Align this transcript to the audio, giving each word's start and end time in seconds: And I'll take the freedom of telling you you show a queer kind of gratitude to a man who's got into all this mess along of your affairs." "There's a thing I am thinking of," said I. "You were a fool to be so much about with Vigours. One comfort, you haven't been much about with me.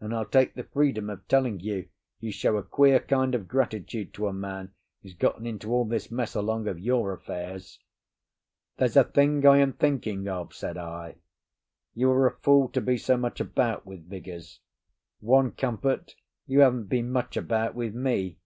And 0.00 0.14
I'll 0.14 0.26
take 0.26 0.52
the 0.52 0.64
freedom 0.64 1.08
of 1.08 1.26
telling 1.28 1.58
you 1.60 1.88
you 2.20 2.30
show 2.30 2.58
a 2.58 2.62
queer 2.62 3.00
kind 3.00 3.34
of 3.34 3.48
gratitude 3.48 4.12
to 4.12 4.26
a 4.26 4.32
man 4.34 4.74
who's 5.02 5.14
got 5.14 5.38
into 5.46 5.72
all 5.72 5.86
this 5.86 6.10
mess 6.10 6.34
along 6.34 6.68
of 6.68 6.78
your 6.78 7.14
affairs." 7.14 7.80
"There's 8.76 8.98
a 8.98 9.04
thing 9.04 9.46
I 9.46 9.56
am 9.60 9.72
thinking 9.72 10.28
of," 10.28 10.52
said 10.52 10.76
I. 10.76 11.14
"You 11.94 12.08
were 12.08 12.26
a 12.26 12.36
fool 12.42 12.68
to 12.68 12.82
be 12.82 12.98
so 12.98 13.16
much 13.16 13.40
about 13.40 13.86
with 13.86 14.10
Vigours. 14.10 14.60
One 15.20 15.52
comfort, 15.52 16.16
you 16.46 16.60
haven't 16.60 16.88
been 16.90 17.10
much 17.10 17.38
about 17.38 17.74
with 17.74 17.94
me. 17.94 18.36